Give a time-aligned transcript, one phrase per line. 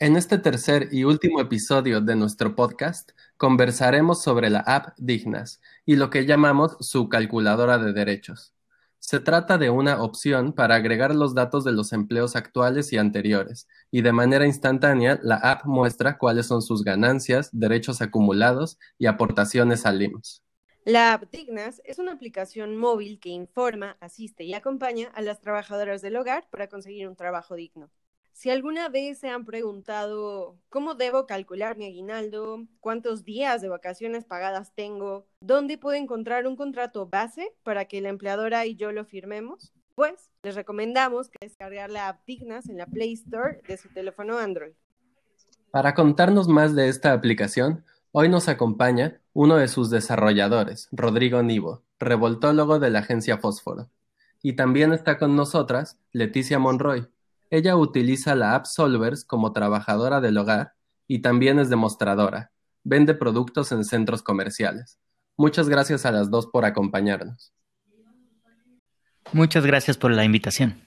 [0.00, 5.96] En este tercer y último episodio de nuestro podcast, conversaremos sobre la app Dignas y
[5.96, 8.54] lo que llamamos su calculadora de derechos.
[9.00, 13.66] Se trata de una opción para agregar los datos de los empleos actuales y anteriores,
[13.90, 19.84] y de manera instantánea la app muestra cuáles son sus ganancias, derechos acumulados y aportaciones
[19.84, 20.44] al IMSS.
[20.84, 26.02] La app Dignas es una aplicación móvil que informa, asiste y acompaña a las trabajadoras
[26.02, 27.90] del hogar para conseguir un trabajo digno.
[28.38, 34.24] Si alguna vez se han preguntado cómo debo calcular mi aguinaldo, cuántos días de vacaciones
[34.24, 39.04] pagadas tengo, dónde puedo encontrar un contrato base para que la empleadora y yo lo
[39.04, 43.88] firmemos, pues les recomendamos que descargar la app Dignas en la Play Store de su
[43.88, 44.74] teléfono Android.
[45.72, 51.82] Para contarnos más de esta aplicación, hoy nos acompaña uno de sus desarrolladores, Rodrigo Nivo,
[51.98, 53.90] revoltólogo de la agencia Fósforo.
[54.42, 57.08] Y también está con nosotras Leticia Monroy,
[57.50, 60.74] ella utiliza la app Solvers como trabajadora del hogar
[61.06, 62.52] y también es demostradora.
[62.84, 64.98] Vende productos en centros comerciales.
[65.36, 67.52] Muchas gracias a las dos por acompañarnos.
[69.32, 70.82] Muchas gracias por la invitación.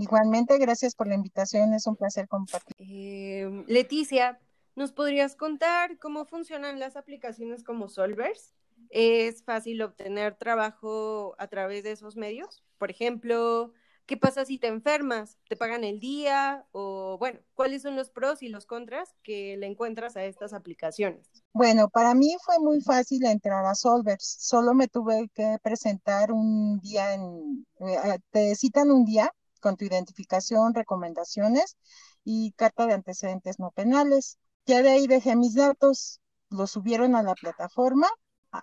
[0.00, 1.72] Igualmente, gracias por la invitación.
[1.74, 2.74] Es un placer compartir.
[2.78, 4.40] Eh, Leticia,
[4.74, 8.54] ¿nos podrías contar cómo funcionan las aplicaciones como Solvers?
[8.90, 12.62] ¿Es fácil obtener trabajo a través de esos medios?
[12.78, 13.72] Por ejemplo,
[14.06, 15.38] ¿Qué pasa si te enfermas?
[15.48, 16.66] ¿Te pagan el día?
[16.72, 21.30] O bueno, ¿cuáles son los pros y los contras que le encuentras a estas aplicaciones?
[21.52, 24.36] Bueno, para mí fue muy fácil entrar a Solvers.
[24.40, 29.84] Solo me tuve que presentar un día en, eh, te citan un día con tu
[29.84, 31.76] identificación, recomendaciones
[32.24, 34.36] y carta de antecedentes no penales.
[34.66, 38.08] Ya de ahí dejé mis datos, los subieron a la plataforma.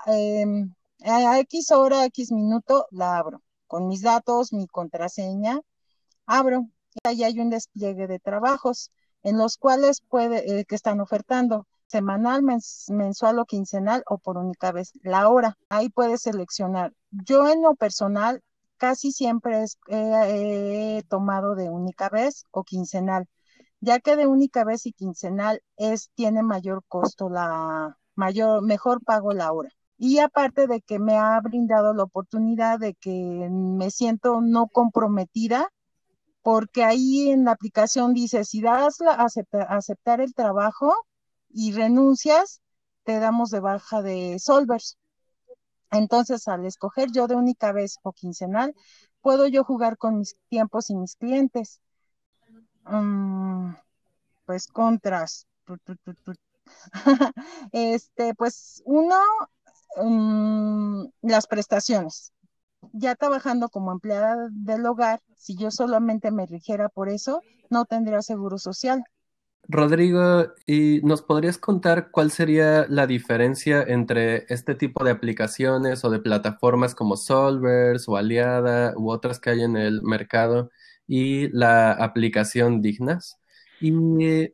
[0.06, 0.74] Em,
[1.06, 5.62] a X hora, X minuto, la abro con mis datos, mi contraseña,
[6.26, 8.92] abro y ahí hay un despliegue de trabajos
[9.24, 14.72] en los cuales puede, eh, que están ofertando semanal, mensual o quincenal o por única
[14.72, 15.58] vez la hora.
[15.70, 16.94] Ahí puedes seleccionar.
[17.12, 18.42] Yo en lo personal
[18.78, 23.28] casi siempre he tomado de única vez o quincenal,
[23.82, 29.34] ya que de única vez y quincenal es tiene mayor costo la mayor mejor pago
[29.34, 29.70] la hora.
[30.02, 35.68] Y aparte de que me ha brindado la oportunidad de que me siento no comprometida,
[36.42, 39.12] porque ahí en la aplicación dice, si das la,
[39.68, 40.96] aceptar el trabajo
[41.50, 42.62] y renuncias,
[43.04, 44.98] te damos de baja de Solvers.
[45.92, 48.74] Entonces, al escoger yo de única vez o quincenal,
[49.20, 51.82] puedo yo jugar con mis tiempos y mis clientes.
[52.86, 53.74] Mm,
[54.46, 55.46] pues contras.
[57.74, 59.18] este, pues uno,
[60.02, 62.32] Mm, las prestaciones.
[62.94, 68.22] Ya trabajando como empleada del hogar, si yo solamente me rigiera por eso, no tendría
[68.22, 69.04] seguro social.
[69.68, 76.10] Rodrigo, ¿y nos podrías contar cuál sería la diferencia entre este tipo de aplicaciones o
[76.10, 80.72] de plataformas como Solvers o Aliada u otras que hay en el mercado
[81.06, 83.38] y la aplicación Dignas?
[83.82, 83.92] ¿Y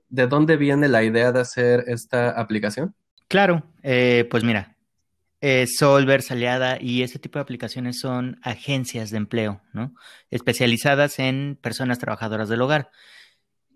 [0.10, 2.94] de dónde viene la idea de hacer esta aplicación?
[3.28, 4.75] Claro, eh, pues mira,
[5.48, 9.94] eh, Solver, Aliada y ese tipo de aplicaciones son agencias de empleo, ¿no?
[10.32, 12.90] Especializadas en personas trabajadoras del hogar.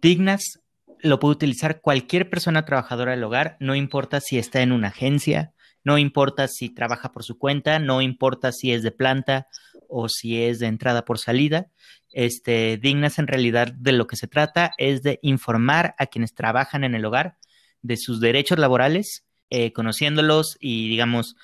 [0.01, 0.61] Dignas
[0.99, 5.53] lo puede utilizar cualquier persona trabajadora del hogar, no importa si está en una agencia,
[5.83, 9.45] no importa si trabaja por su cuenta, no importa si es de planta
[9.87, 11.67] o si es de entrada por salida.
[12.11, 16.83] Este, Dignas en realidad de lo que se trata es de informar a quienes trabajan
[16.83, 17.37] en el hogar
[17.83, 21.35] de sus derechos laborales, eh, conociéndolos y, digamos,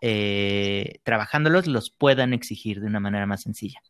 [0.00, 3.80] eh, trabajándolos los puedan exigir de una manera más sencilla.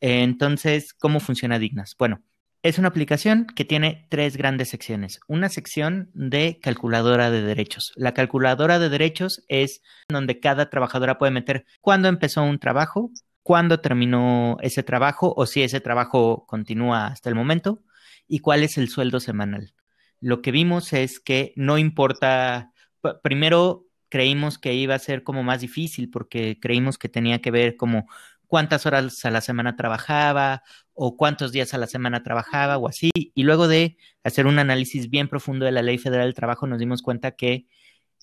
[0.00, 1.96] Entonces, ¿cómo funciona Dignas?
[1.98, 2.22] Bueno,
[2.62, 5.20] es una aplicación que tiene tres grandes secciones.
[5.28, 7.92] Una sección de calculadora de derechos.
[7.96, 13.10] La calculadora de derechos es donde cada trabajadora puede meter cuándo empezó un trabajo,
[13.42, 17.82] cuándo terminó ese trabajo o si ese trabajo continúa hasta el momento
[18.26, 19.72] y cuál es el sueldo semanal.
[20.20, 22.72] Lo que vimos es que no importa,
[23.22, 27.76] primero creímos que iba a ser como más difícil porque creímos que tenía que ver
[27.76, 28.08] como
[28.46, 30.62] cuántas horas a la semana trabajaba
[30.94, 33.10] o cuántos días a la semana trabajaba o así.
[33.14, 36.78] Y luego de hacer un análisis bien profundo de la Ley Federal del Trabajo nos
[36.78, 37.66] dimos cuenta que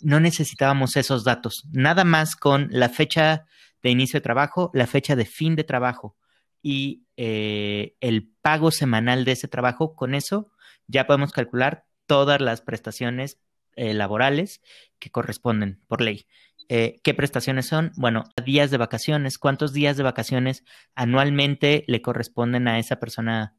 [0.02, 3.46] no necesitábamos esos datos, nada más con la fecha
[3.82, 6.18] de inicio de trabajo, la fecha de fin de trabajo
[6.62, 10.52] y eh, el pago semanal de ese trabajo, con eso
[10.88, 13.40] ya podemos calcular todas las prestaciones
[13.76, 14.62] eh, laborales
[15.06, 16.26] que corresponden por ley.
[16.68, 17.92] Eh, ¿Qué prestaciones son?
[17.96, 19.38] Bueno, días de vacaciones.
[19.38, 20.64] ¿Cuántos días de vacaciones
[20.96, 23.56] anualmente le corresponden a esa persona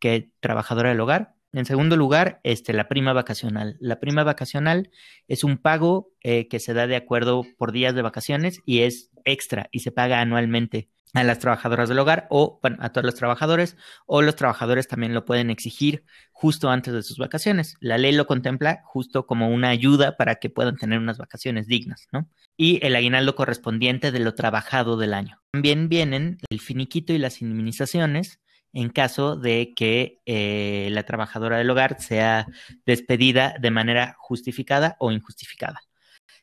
[0.00, 1.36] que trabajadora del hogar?
[1.52, 3.76] En segundo lugar, este, la prima vacacional.
[3.78, 4.90] La prima vacacional
[5.28, 9.12] es un pago eh, que se da de acuerdo por días de vacaciones y es
[9.24, 13.76] extra y se paga anualmente a las trabajadoras del hogar o a todos los trabajadores
[14.06, 17.76] o los trabajadores también lo pueden exigir justo antes de sus vacaciones.
[17.80, 22.08] La ley lo contempla justo como una ayuda para que puedan tener unas vacaciones dignas,
[22.12, 22.28] ¿no?
[22.56, 25.40] Y el aguinaldo correspondiente de lo trabajado del año.
[25.52, 28.40] También vienen el finiquito y las indemnizaciones
[28.72, 32.46] en caso de que eh, la trabajadora del hogar sea
[32.84, 35.80] despedida de manera justificada o injustificada.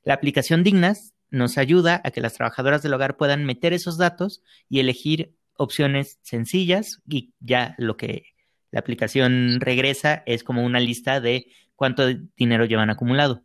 [0.04, 4.42] La aplicación Dignas nos ayuda a que las trabajadoras del hogar puedan meter esos datos
[4.70, 8.36] y elegir opciones sencillas y ya lo que
[8.72, 13.44] la aplicación regresa es como una lista de cuánto dinero llevan acumulado.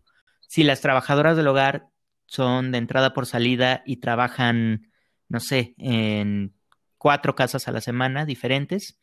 [0.49, 1.87] Si las trabajadoras del hogar
[2.27, 4.91] son de entrada por salida y trabajan,
[5.29, 6.55] no sé, en
[6.99, 8.99] cuatro casas a la semana diferentes.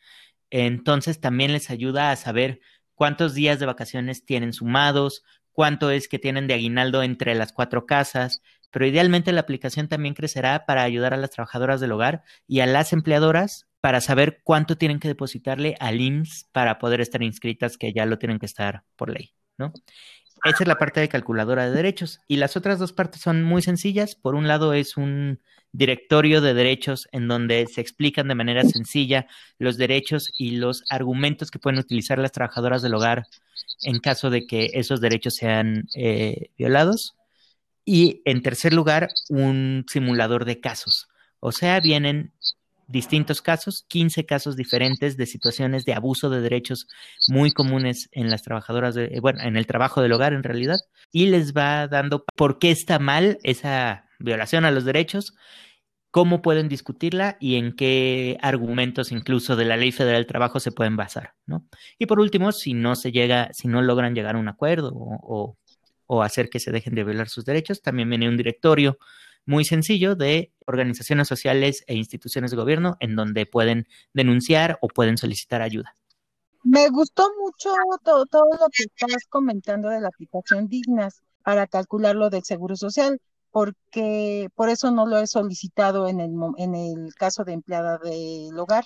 [0.50, 2.60] Entonces también les ayuda a saber
[2.94, 7.86] cuántos días de vacaciones tienen sumados, cuánto es que tienen de aguinaldo entre las cuatro
[7.86, 8.42] casas,
[8.72, 12.66] pero idealmente la aplicación también crecerá para ayudar a las trabajadoras del hogar y a
[12.66, 17.94] las empleadoras para saber cuánto tienen que depositarle al IMSS para poder estar inscritas, que
[17.94, 19.72] ya lo tienen que estar por ley, ¿no?
[20.44, 22.20] Esa es la parte de calculadora de derechos.
[22.28, 24.16] Y las otras dos partes son muy sencillas.
[24.16, 25.40] Por un lado es un
[25.72, 29.28] directorio de derechos en donde se explican de manera sencilla
[29.60, 33.28] los derechos y los argumentos que pueden utilizar las trabajadoras del hogar
[33.82, 37.16] en caso de que esos derechos sean eh, violados.
[37.90, 41.08] Y en tercer lugar, un simulador de casos.
[41.40, 42.34] O sea, vienen
[42.86, 46.90] distintos casos, 15 casos diferentes de situaciones de abuso de derechos
[47.30, 50.80] muy comunes en las trabajadoras, de, eh, bueno, en el trabajo del hogar en realidad,
[51.14, 55.34] y les va dando por qué está mal esa violación a los derechos,
[56.12, 60.74] cómo pueden discutirla y en qué argumentos incluso de la Ley Federal del Trabajo se
[60.74, 61.66] pueden basar, ¿no?
[61.98, 65.20] Y por último, si no se llega, si no logran llegar a un acuerdo o,
[65.22, 65.58] o
[66.24, 68.98] hacer que se dejen de violar sus derechos, también viene un directorio
[69.46, 75.18] muy sencillo de organizaciones sociales e instituciones de gobierno en donde pueden denunciar o pueden
[75.18, 75.96] solicitar ayuda.
[76.64, 77.74] Me gustó mucho
[78.04, 82.76] todo, todo lo que estás comentando de la aplicación Dignas para calcular lo del Seguro
[82.76, 83.22] Social,
[83.52, 88.60] porque por eso no lo he solicitado en el, en el caso de empleada del
[88.60, 88.86] hogar.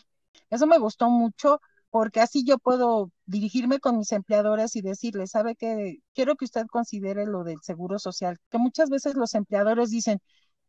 [0.51, 1.59] Eso me gustó mucho
[1.91, 6.65] porque así yo puedo dirigirme con mis empleadores y decirles, sabe que quiero que usted
[6.67, 10.19] considere lo del seguro social, que muchas veces los empleadores dicen,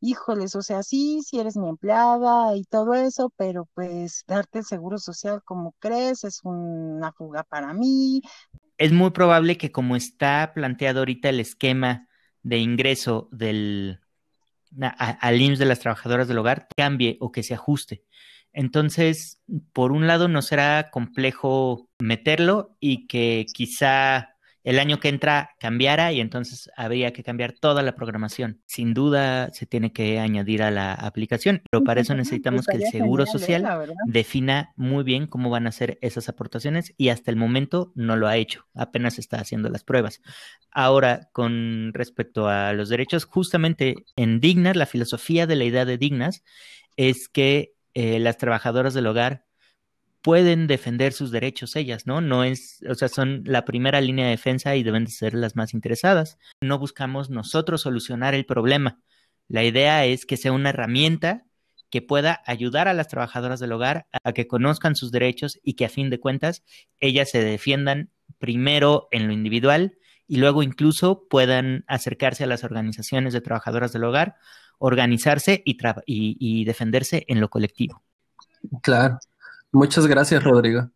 [0.01, 4.65] híjoles, o sea, sí, si eres mi empleada y todo eso, pero pues darte el
[4.65, 8.21] seguro social como crees es una fuga para mí.
[8.77, 12.09] Es muy probable que como está planteado ahorita el esquema
[12.43, 14.01] de ingreso del
[14.81, 18.05] al IMSS de las trabajadoras del hogar cambie o que se ajuste.
[18.53, 19.41] Entonces,
[19.73, 24.33] por un lado, no será complejo meterlo y que quizá
[24.65, 28.61] el año que entra cambiara y entonces habría que cambiar toda la programación.
[28.67, 32.87] Sin duda se tiene que añadir a la aplicación, pero para eso necesitamos que el
[32.91, 33.27] Seguro ¿eh?
[33.27, 33.67] Social
[34.07, 38.29] defina muy bien cómo van a ser esas aportaciones y hasta el momento no lo
[38.29, 40.21] ha hecho, apenas está haciendo las pruebas.
[40.71, 45.99] Ahora, con respecto a los derechos, justamente en Dignas, la filosofía de la idea de
[45.99, 46.45] Dignas
[46.97, 49.47] es que eh, las trabajadoras del hogar
[50.23, 52.21] pueden defender sus derechos ellas, ¿no?
[52.21, 55.57] No es, o sea, son la primera línea de defensa y deben de ser las
[55.57, 56.39] más interesadas.
[56.61, 59.01] No buscamos nosotros solucionar el problema.
[59.49, 61.45] La idea es que sea una herramienta
[61.91, 65.85] que pueda ayudar a las trabajadoras del hogar a que conozcan sus derechos y que
[65.85, 66.63] a fin de cuentas
[67.01, 73.35] ellas se defiendan primero en lo individual y luego incluso puedan acercarse a las organizaciones
[73.35, 74.37] de trabajadoras del hogar,
[74.83, 78.03] organizarse y, y defenderse en lo colectivo.
[78.83, 79.19] Claro.
[79.71, 80.91] Muchas gracias, Rodrigo.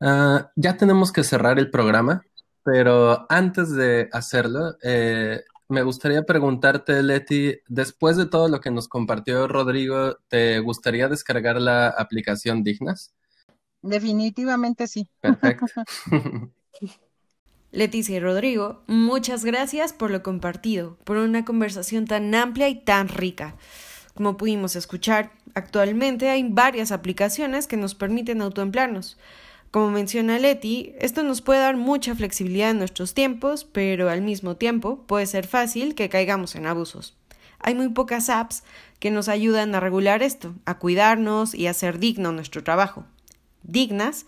[0.00, 2.22] Ah, ya tenemos que cerrar el programa,
[2.62, 8.88] pero antes de hacerlo, eh, me gustaría preguntarte, Leti, después de todo lo que nos
[8.88, 13.12] compartió Rodrigo, ¿te gustaría descargar la aplicación Dignas?
[13.82, 15.08] Definitivamente sí.
[15.20, 15.66] Perfecto.
[17.72, 23.08] Leticia y Rodrigo, muchas gracias por lo compartido, por una conversación tan amplia y tan
[23.08, 23.56] rica.
[24.12, 29.16] Como pudimos escuchar, actualmente hay varias aplicaciones que nos permiten autoemplearnos.
[29.70, 34.56] Como menciona Leti, esto nos puede dar mucha flexibilidad en nuestros tiempos, pero al mismo
[34.56, 37.16] tiempo puede ser fácil que caigamos en abusos.
[37.58, 38.64] Hay muy pocas apps
[38.98, 43.06] que nos ayudan a regular esto, a cuidarnos y a hacer digno nuestro trabajo.
[43.62, 44.26] Dignas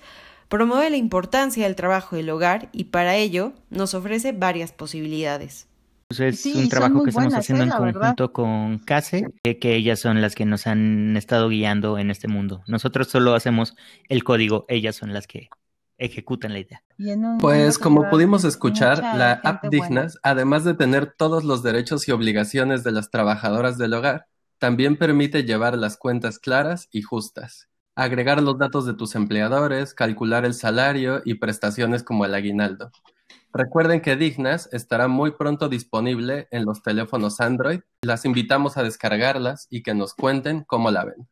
[0.49, 5.69] promueve la importancia del trabajo del hogar y para ello nos ofrece varias posibilidades.
[6.09, 7.67] Pues, es un trabajo que estamos haciendo ¿eh?
[7.67, 12.29] en conjunto con CASE, que, ellas son las que nos han estado guiando en este
[12.29, 12.63] mundo.
[12.67, 13.75] Nosotros solo hacemos
[14.09, 15.49] el código, ellas son las que
[15.99, 16.83] ejecutan la idea.
[17.41, 22.85] Pues como pudimos escuchar, la app Dignas, además de tener todos los derechos y obligaciones
[22.85, 24.27] de las trabajadoras del hogar,
[24.59, 30.45] también permite llevar las cuentas claras y justas, agregar los datos de tus empleadores, calcular
[30.45, 32.91] el salario y prestaciones como el aguinaldo.
[33.53, 37.81] Recuerden que Dignas estará muy pronto disponible en los teléfonos Android.
[38.03, 41.29] Las invitamos a descargarlas y que nos cuenten cómo la ven.